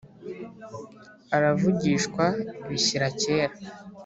[1.35, 2.25] Aravugishwa
[2.67, 3.55] bishyira kera,